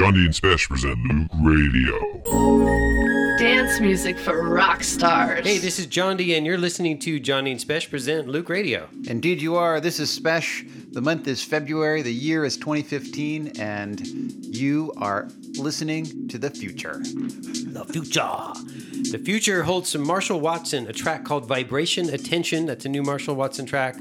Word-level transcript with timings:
Jondi 0.00 0.24
and 0.24 0.32
Spesh 0.32 0.66
present 0.66 0.98
Loöq 1.04 1.28
Radio. 1.44 3.36
Dance 3.36 3.80
music 3.80 4.18
for 4.18 4.48
rock 4.48 4.82
stars. 4.82 5.46
Hey, 5.46 5.58
this 5.58 5.78
is 5.78 5.86
Jondi, 5.86 6.38
and 6.38 6.46
you're 6.46 6.56
listening 6.56 6.98
to 7.00 7.20
Jondi 7.20 7.50
and 7.50 7.60
Spesh 7.60 7.90
present 7.90 8.26
Loöq 8.26 8.48
Radio. 8.48 8.88
Indeed, 9.06 9.42
you 9.42 9.56
are. 9.56 9.78
This 9.78 10.00
is 10.00 10.18
Spesh. 10.18 10.94
The 10.94 11.02
month 11.02 11.28
is 11.28 11.44
February, 11.44 12.00
the 12.00 12.14
year 12.14 12.46
is 12.46 12.56
2015, 12.56 13.60
and 13.60 14.00
you 14.46 14.90
are 14.96 15.28
listening 15.58 16.28
to 16.28 16.38
the 16.38 16.48
future. 16.48 17.02
The 17.02 17.84
future. 17.92 19.10
The 19.12 19.20
future 19.22 19.64
holds 19.64 19.90
some 19.90 20.06
Marshall 20.06 20.40
Watson, 20.40 20.86
a 20.86 20.94
track 20.94 21.26
called 21.26 21.44
Vibration 21.44 22.08
Attention. 22.08 22.64
That's 22.64 22.86
a 22.86 22.88
new 22.88 23.02
Marshall 23.02 23.34
Watson 23.34 23.66
track 23.66 23.96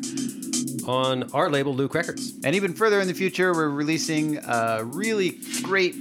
on 0.89 1.29
our 1.33 1.51
label, 1.51 1.75
Loöq 1.75 1.93
Records. 1.93 2.33
And 2.43 2.55
even 2.55 2.73
further 2.73 2.99
in 2.99 3.07
the 3.07 3.13
future, 3.13 3.53
we're 3.53 3.69
releasing 3.69 4.37
a 4.37 4.83
really 4.83 5.37
great 5.61 5.95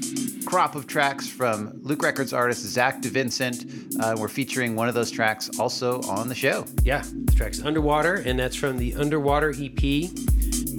crop 0.46 0.75
of 0.75 0.87
tracks 0.87 1.29
from 1.29 1.73
Loöq 1.80 2.01
Records 2.01 2.33
artist 2.33 2.62
Zach 2.62 3.02
DeVincent. 3.02 4.01
Uh, 4.01 4.16
we're 4.19 4.28
featuring 4.28 4.77
one 4.77 4.88
of 4.88 4.95
those 4.95 5.11
tracks 5.11 5.51
also 5.59 6.01
on 6.02 6.28
the 6.28 6.34
show. 6.34 6.64
Yeah, 6.83 7.05
the 7.27 7.33
track's 7.33 7.62
Underwater, 7.62 8.14
and 8.14 8.38
that's 8.38 8.56
from 8.56 8.78
the 8.78 8.95
Underwater 8.95 9.51
EP. 9.51 10.11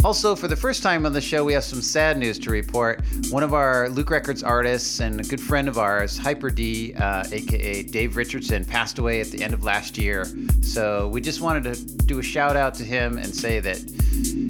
Also, 0.03 0.33
for 0.33 0.47
the 0.47 0.55
first 0.55 0.81
time 0.81 1.05
on 1.05 1.11
the 1.11 1.19
show, 1.19 1.43
we 1.43 1.51
have 1.51 1.63
some 1.63 1.81
sad 1.81 2.17
news 2.17 2.39
to 2.39 2.49
report. 2.49 3.01
One 3.31 3.43
of 3.43 3.53
our 3.53 3.87
Loöq 3.89 4.09
Records 4.09 4.43
artists 4.43 5.01
and 5.01 5.19
a 5.19 5.23
good 5.23 5.41
friend 5.41 5.67
of 5.67 5.77
ours, 5.77 6.17
Hyper 6.17 6.49
D, 6.49 6.93
uh, 6.93 7.25
aka 7.31 7.83
Dave 7.83 8.15
Richardson, 8.15 8.63
passed 8.63 8.97
away 8.97 9.19
at 9.19 9.27
the 9.27 9.43
end 9.43 9.53
of 9.53 9.65
last 9.65 9.97
year. 9.97 10.25
So 10.61 11.09
we 11.09 11.19
just 11.19 11.41
wanted 11.41 11.75
to 11.75 11.85
do 12.05 12.19
a 12.19 12.23
shout 12.23 12.55
out 12.55 12.73
to 12.75 12.85
him 12.85 13.17
and 13.17 13.27
say 13.27 13.59
that 13.59 13.83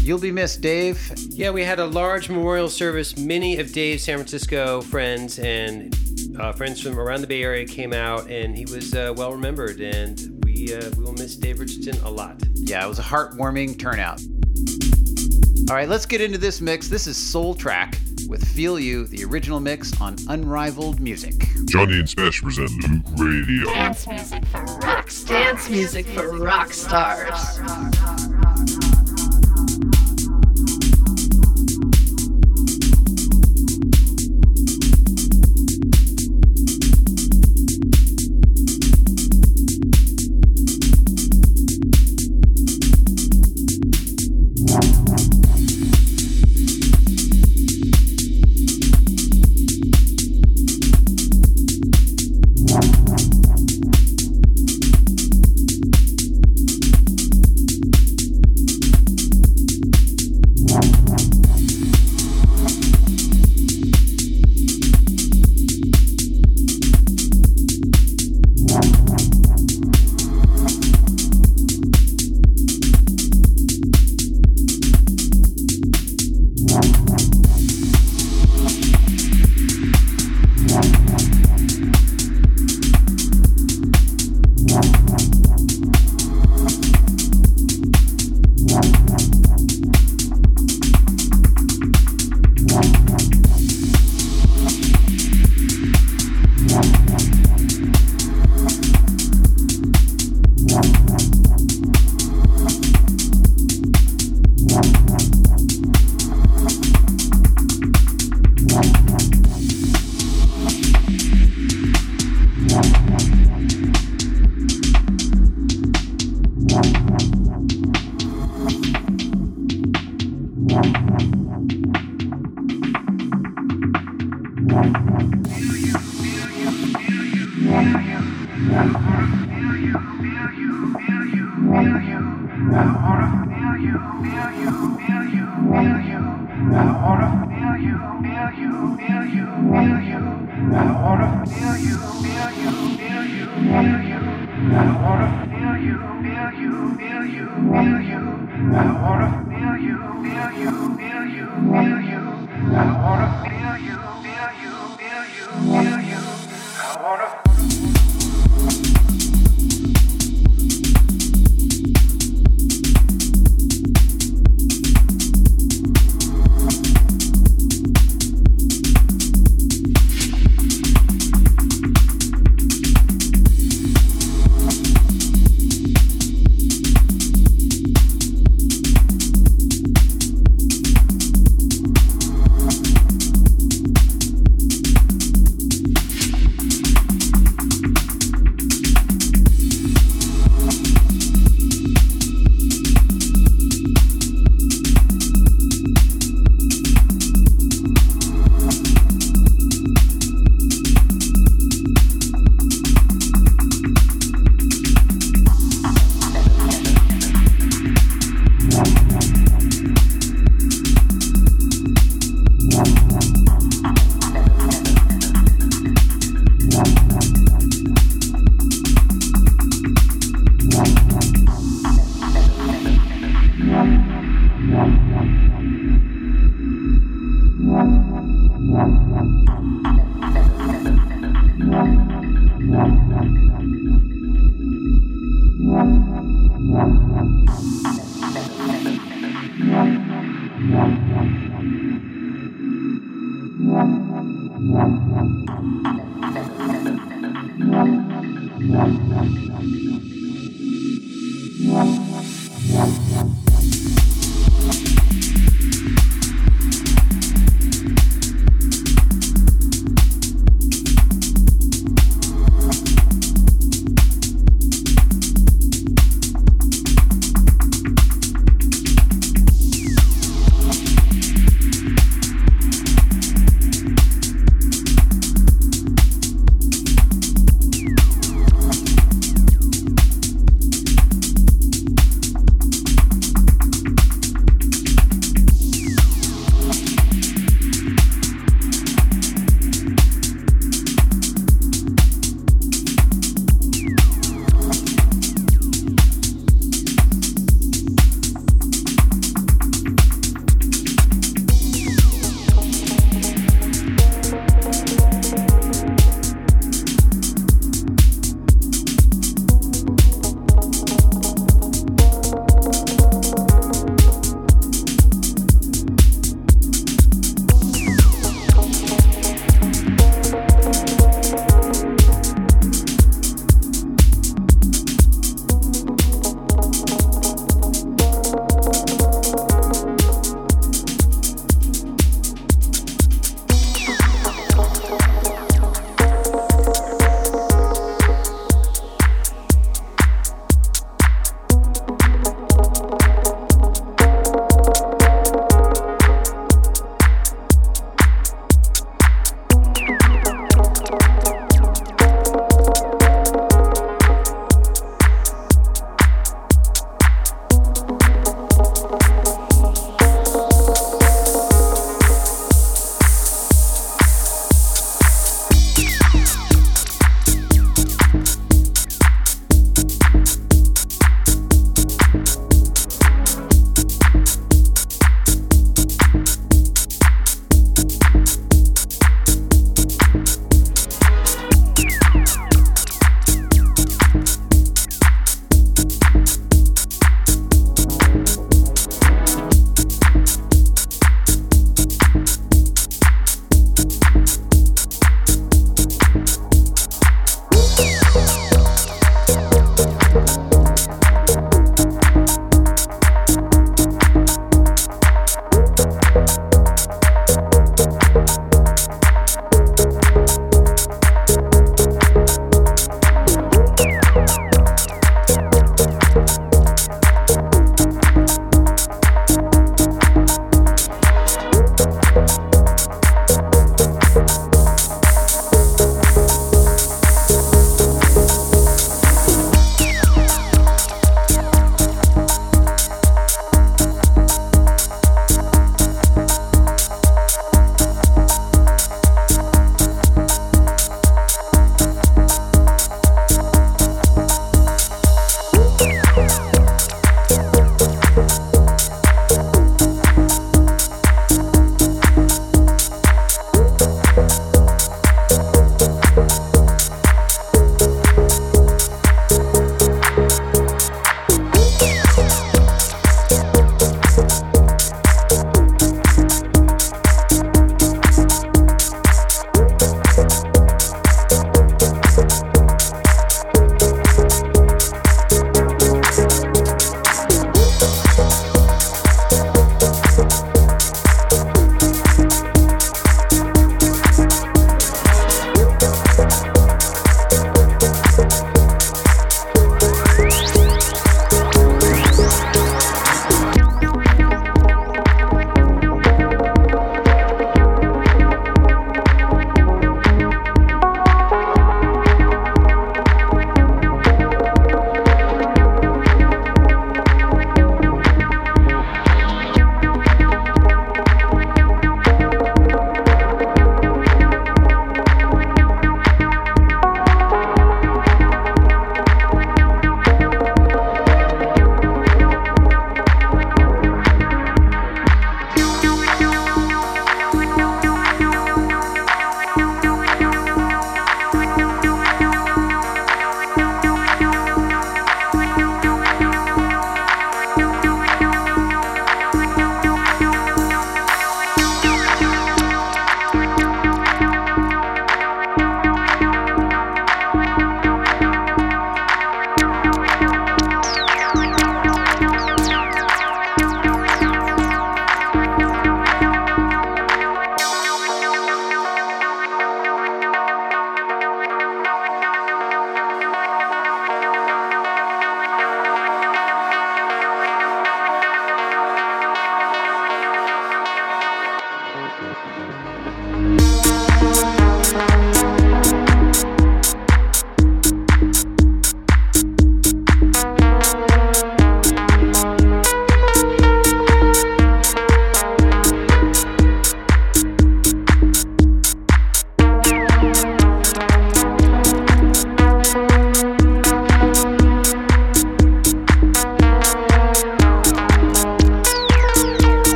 you'll 0.00 0.20
be 0.20 0.30
missed, 0.30 0.60
Dave. 0.60 1.12
Yeah, 1.30 1.50
we 1.50 1.64
had 1.64 1.80
a 1.80 1.86
large 1.86 2.28
memorial 2.28 2.68
service. 2.68 3.16
Many 3.16 3.58
of 3.58 3.72
Dave's 3.72 4.04
San 4.04 4.18
Francisco 4.18 4.80
friends 4.82 5.40
and 5.40 5.92
uh, 6.38 6.52
friends 6.52 6.80
from 6.80 7.00
around 7.00 7.20
the 7.20 7.26
Bay 7.26 7.42
Area 7.42 7.66
came 7.66 7.92
out, 7.92 8.30
and 8.30 8.56
he 8.56 8.64
was 8.66 8.94
uh, 8.94 9.12
well 9.16 9.32
remembered. 9.32 9.80
And 9.80 10.40
we 10.44 10.72
uh, 10.72 10.88
we 10.96 11.02
will 11.02 11.14
miss 11.14 11.34
Dave 11.34 11.58
Richardson 11.58 12.00
a 12.04 12.10
lot. 12.10 12.40
Yeah, 12.54 12.84
it 12.84 12.88
was 12.88 13.00
a 13.00 13.02
heartwarming 13.02 13.76
turnout. 13.76 14.22
All 15.70 15.76
right, 15.76 15.88
let's 15.88 16.06
get 16.06 16.20
into 16.20 16.38
this 16.38 16.60
mix. 16.60 16.88
This 16.88 17.06
is 17.06 17.16
Soul 17.16 17.54
Track 17.54 17.96
with 18.28 18.46
Feel 18.46 18.78
You, 18.78 19.06
the 19.06 19.24
original 19.24 19.60
mix 19.60 19.98
on 20.00 20.16
Unrivaled 20.28 21.00
Music. 21.00 21.34
Jondi 21.66 22.00
and 22.00 22.08
Spesh 22.08 22.42
present 22.42 22.70
Loöq 22.82 23.18
Radio. 23.18 23.72
Dance 23.72 24.06
music 24.08 24.44
for 24.46 24.64
rock 24.78 25.10
stars. 25.10 25.44
Dance 25.44 25.70
music 25.70 26.06
for 26.06 26.36
rock 26.36 26.72
stars. 26.72 27.60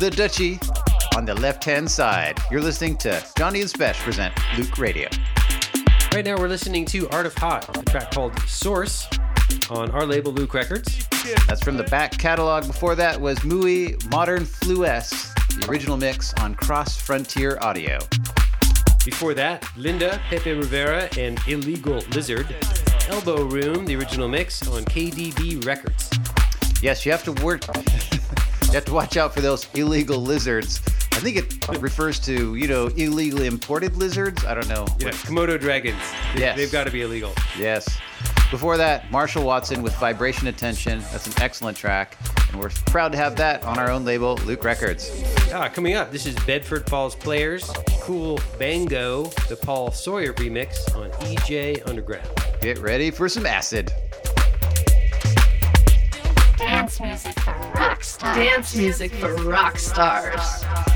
The 0.00 0.08
Dutchie 0.08 0.58
on 1.14 1.26
the 1.26 1.34
left 1.34 1.62
hand 1.62 1.90
side. 1.90 2.38
You're 2.50 2.62
listening 2.62 2.96
to 3.00 3.10
Jondi 3.36 3.60
and 3.60 3.70
Spesh 3.70 3.96
present 3.96 4.34
Loöq 4.54 4.78
Radio. 4.78 5.10
Right 6.14 6.24
now, 6.24 6.38
we're 6.38 6.48
listening 6.48 6.86
to 6.86 7.06
Art 7.10 7.26
of 7.26 7.34
Hot, 7.34 7.76
a 7.76 7.82
track 7.82 8.10
called 8.10 8.32
Source 8.48 9.06
on 9.68 9.90
our 9.90 10.06
label 10.06 10.32
Loöq 10.32 10.54
Records. 10.54 11.06
That's 11.46 11.62
from 11.62 11.76
the 11.76 11.84
back 11.84 12.12
catalog. 12.12 12.66
Before 12.66 12.94
that 12.94 13.20
was 13.20 13.40
Mui 13.40 14.10
Modern 14.10 14.46
Flues, 14.46 15.10
the 15.10 15.66
original 15.68 15.98
mix 15.98 16.32
on 16.40 16.54
Cross 16.54 16.96
Frontier 16.96 17.58
Audio. 17.60 17.98
Before 19.04 19.34
that, 19.34 19.68
Linda, 19.76 20.18
Pepe 20.30 20.54
Rivera, 20.54 21.10
and 21.18 21.38
Illegal 21.46 21.98
Lizard. 22.14 22.46
Elbow 23.08 23.44
Room, 23.44 23.84
the 23.84 23.96
original 23.96 24.28
mix 24.28 24.66
on 24.66 24.82
KDB 24.86 25.62
Records. 25.66 26.08
Yes, 26.80 27.04
you 27.04 27.12
have 27.12 27.22
to 27.24 27.32
work. 27.44 27.60
You 28.70 28.76
have 28.76 28.84
to 28.84 28.92
watch 28.94 29.16
out 29.16 29.34
for 29.34 29.40
those 29.40 29.66
illegal 29.74 30.18
lizards. 30.22 30.80
I 31.12 31.18
think 31.18 31.36
it 31.38 31.80
refers 31.80 32.20
to 32.20 32.54
you 32.54 32.68
know 32.68 32.86
illegally 32.86 33.46
imported 33.46 33.96
lizards. 33.96 34.44
I 34.44 34.54
don't 34.54 34.68
know. 34.68 34.86
Yeah, 35.00 35.08
Komodo 35.10 35.58
dragons. 35.58 35.98
They, 36.34 36.40
Yes. 36.42 36.56
They've 36.56 36.70
got 36.70 36.84
to 36.84 36.92
be 36.92 37.02
illegal. 37.02 37.32
Yes. 37.58 37.98
Before 38.52 38.76
that, 38.76 39.10
Marshall 39.10 39.44
Watson 39.44 39.82
with 39.82 39.92
Vibration 39.96 40.46
Attention. 40.46 41.00
That's 41.10 41.26
an 41.26 41.34
excellent 41.42 41.76
track, 41.76 42.16
and 42.50 42.60
we're 42.60 42.70
proud 42.86 43.10
to 43.10 43.18
have 43.18 43.34
that 43.36 43.64
on 43.64 43.78
our 43.78 43.90
own 43.90 44.04
label, 44.04 44.36
Loöq 44.38 44.62
Records. 44.62 45.10
Ah, 45.52 45.68
coming 45.68 45.94
up, 45.94 46.12
this 46.12 46.24
is 46.26 46.34
Bedford 46.46 46.88
Falls 46.88 47.14
Players, 47.16 47.70
Cool 48.00 48.38
Bango, 48.58 49.24
the 49.48 49.56
Paul 49.56 49.90
Sawyer 49.90 50.32
remix 50.34 50.94
on 50.96 51.10
EJ 51.26 51.88
Underground. 51.88 52.28
Get 52.60 52.78
ready 52.78 53.10
for 53.10 53.28
some 53.28 53.46
acid. 53.46 53.92
Dance 56.58 57.00
music 57.00 57.38
for 57.40 57.50
rock 57.52 57.62
stars. 57.62 57.69
Dance 57.80 58.76
music 58.76 59.12
for 59.14 59.34
rock 59.36 59.78
stars. 59.78 60.89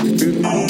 Good 0.00 0.40
night. 0.40 0.67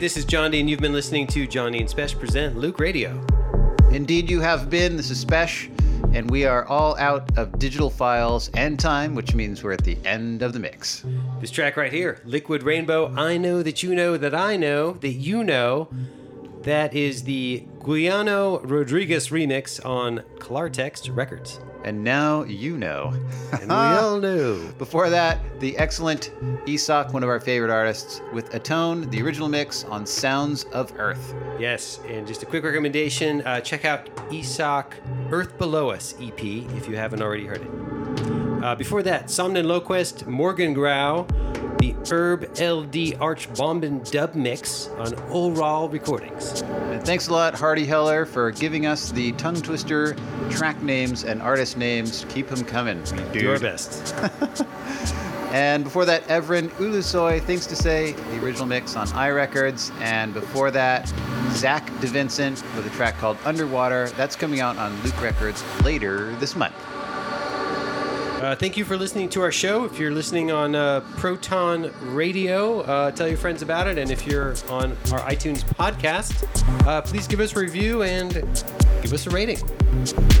This 0.00 0.16
is 0.16 0.24
Jondi, 0.24 0.58
and 0.58 0.70
you've 0.70 0.80
been 0.80 0.94
listening 0.94 1.26
to 1.28 1.46
Jondi 1.46 1.78
and 1.78 1.88
Spesh 1.88 2.18
present 2.18 2.56
Loöq 2.56 2.80
Radio. 2.80 3.24
Indeed, 3.92 4.30
you 4.30 4.40
have 4.40 4.70
been. 4.70 4.96
This 4.96 5.10
is 5.10 5.22
Spesh, 5.22 5.68
and 6.14 6.30
we 6.30 6.46
are 6.46 6.64
all 6.64 6.96
out 6.98 7.36
of 7.36 7.58
digital 7.58 7.90
files 7.90 8.50
and 8.54 8.80
time, 8.80 9.14
which 9.14 9.34
means 9.34 9.62
we're 9.62 9.72
at 9.72 9.84
the 9.84 9.98
end 10.06 10.40
of 10.40 10.54
the 10.54 10.58
mix. 10.58 11.04
This 11.40 11.50
track 11.50 11.76
right 11.76 11.92
here, 11.92 12.20
Liquid 12.24 12.62
Rainbow, 12.62 13.14
I 13.14 13.36
Know 13.36 13.62
That 13.62 13.82
You 13.82 13.94
Know 13.94 14.16
That 14.16 14.34
I 14.34 14.56
Know 14.56 14.92
That 14.94 15.12
You 15.12 15.44
Know. 15.44 15.88
That 16.62 16.94
is 16.94 17.24
the 17.24 17.66
Guiano 17.82 18.60
Rodriguez 18.60 19.30
remix 19.30 19.84
on 19.84 20.22
Klartext 20.38 21.14
Records. 21.16 21.58
And 21.84 22.04
now 22.04 22.44
you 22.44 22.78
know. 22.78 23.12
And 23.50 23.62
we 23.62 23.68
all 23.74 24.20
knew. 24.20 24.70
Before 24.74 25.10
that, 25.10 25.40
the 25.58 25.76
excellent 25.78 26.30
Isak, 26.64 27.12
one 27.12 27.24
of 27.24 27.28
our 27.28 27.40
favorite 27.40 27.72
artists, 27.72 28.20
with 28.32 28.54
Atone, 28.54 29.10
the 29.10 29.20
original 29.20 29.48
mix 29.48 29.82
on 29.84 30.06
Sounds 30.06 30.62
of 30.72 30.92
Earth. 30.96 31.34
Yes, 31.58 31.98
and 32.08 32.24
just 32.24 32.44
a 32.44 32.46
quick 32.46 32.62
recommendation 32.62 33.42
uh, 33.42 33.60
check 33.60 33.84
out 33.84 34.08
Isak 34.32 34.94
Earth 35.32 35.58
Below 35.58 35.90
Us 35.90 36.14
EP 36.20 36.40
if 36.40 36.88
you 36.88 36.96
haven't 36.96 37.20
already 37.20 37.46
heard 37.46 37.62
it. 37.62 38.01
Uh, 38.62 38.76
before 38.76 39.02
that, 39.02 39.26
Somniloquist 39.26 40.26
Morgan 40.28 40.72
Grau, 40.72 41.26
the 41.78 41.96
Herb 42.08 42.44
LD 42.60 43.20
Arch 43.20 43.52
Bombin 43.54 44.08
dub 44.12 44.36
mix 44.36 44.86
on 44.98 45.14
Oral 45.30 45.88
Recordings. 45.88 46.62
And 46.62 47.04
thanks 47.04 47.26
a 47.26 47.32
lot, 47.32 47.54
Hardy 47.54 47.84
Heller, 47.84 48.24
for 48.24 48.52
giving 48.52 48.86
us 48.86 49.10
the 49.10 49.32
tongue 49.32 49.60
twister 49.60 50.14
track 50.48 50.80
names 50.80 51.24
and 51.24 51.42
artist 51.42 51.76
names. 51.76 52.24
Keep 52.28 52.48
them 52.48 52.64
coming. 52.64 53.02
Do 53.32 53.50
our 53.50 53.58
best. 53.58 54.14
And 55.52 55.84
before 55.84 56.06
that, 56.06 56.26
Evren 56.28 56.70
Ulusoy, 56.78 57.42
Things 57.42 57.66
to 57.66 57.76
Say, 57.76 58.12
the 58.12 58.42
original 58.42 58.64
mix 58.64 58.96
on 58.96 59.06
iRecords. 59.08 59.92
And 60.00 60.32
before 60.32 60.70
that, 60.70 61.12
Zach 61.50 61.86
DeVincent 62.00 62.62
with 62.74 62.86
a 62.86 62.90
track 62.96 63.18
called 63.18 63.36
Underwater. 63.44 64.08
That's 64.16 64.34
coming 64.34 64.60
out 64.60 64.78
on 64.78 64.96
Loöq 65.00 65.22
Records 65.22 65.62
later 65.84 66.34
this 66.36 66.56
month. 66.56 66.74
Uh, 68.42 68.56
thank 68.56 68.76
you 68.76 68.84
for 68.84 68.96
listening 68.96 69.28
to 69.28 69.40
our 69.40 69.52
show. 69.52 69.84
If 69.84 70.00
you're 70.00 70.10
listening 70.10 70.50
on 70.50 70.74
uh, 70.74 70.98
Proton 71.16 71.92
Radio, 72.12 72.80
uh, 72.80 73.12
tell 73.12 73.28
your 73.28 73.36
friends 73.36 73.62
about 73.62 73.86
it. 73.86 73.98
And 73.98 74.10
if 74.10 74.26
you're 74.26 74.56
on 74.68 74.90
our 75.12 75.20
iTunes 75.20 75.62
podcast, 75.62 76.44
uh, 76.84 77.00
please 77.02 77.28
give 77.28 77.38
us 77.38 77.54
a 77.54 77.60
review 77.60 78.02
and 78.02 78.32
give 79.00 79.12
us 79.12 79.28
a 79.28 79.30
rating. 79.30 79.60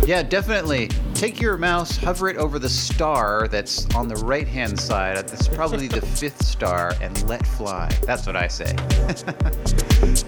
Yeah, 0.04 0.24
definitely. 0.24 0.88
Take 1.14 1.40
your 1.40 1.56
mouse, 1.56 1.96
hover 1.96 2.28
it 2.28 2.38
over 2.38 2.58
the 2.58 2.68
star 2.68 3.46
that's 3.46 3.88
on 3.94 4.08
the 4.08 4.16
right 4.16 4.48
hand 4.48 4.80
side. 4.80 5.18
That's 5.18 5.46
probably 5.46 5.86
the 5.86 6.00
fifth 6.16 6.44
star, 6.44 6.94
and 7.00 7.28
let 7.28 7.46
fly. 7.46 7.88
That's 8.04 8.26
what 8.26 8.34
I 8.34 8.48
say. 8.48 8.74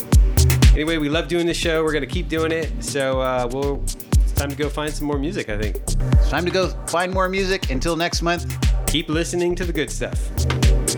Anyway, 0.75 0.97
we 0.97 1.09
love 1.09 1.29
doing 1.29 1.47
the 1.47 1.55
show. 1.55 1.85
We're 1.85 1.93
going 1.93 2.03
to 2.03 2.13
keep 2.13 2.29
doing 2.29 2.51
it. 2.51 2.83
So 2.83 3.21
uh, 3.21 3.49
we'll, 3.49 3.81
time 4.35 4.51
to 4.51 4.57
go 4.57 4.69
find 4.69 4.93
some 4.93 5.07
more 5.07 5.19
music, 5.19 5.49
I 5.49 5.59
think. 5.59 5.77
It's 5.77 6.31
time 6.31 6.45
to 6.45 6.51
go 6.51 6.69
find 6.87 7.13
more 7.13 7.29
music. 7.29 7.71
Until 7.71 7.97
next 7.97 8.23
month. 8.23 8.57
Keep 8.87 9.09
listening 9.09 9.55
to 9.57 9.65
the 9.65 9.73
good 9.73 9.91
stuff. 9.91 10.31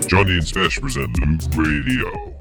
Jondi 0.09 0.39
and 0.39 0.43
Spesh 0.43 0.81
present 0.81 1.11
Loöq 1.17 1.57
Radio. 1.57 2.36